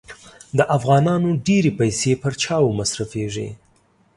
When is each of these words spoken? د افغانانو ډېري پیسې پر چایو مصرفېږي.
د 0.57 0.59
افغانانو 0.77 1.29
ډېري 1.47 1.71
پیسې 1.79 2.11
پر 2.21 2.33
چایو 2.43 2.75
مصرفېږي. 2.79 3.49